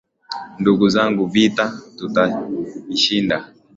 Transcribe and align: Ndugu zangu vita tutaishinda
Ndugu 0.59 0.85
zangu 0.89 1.25
vita 1.33 1.65
tutaishinda 1.97 3.37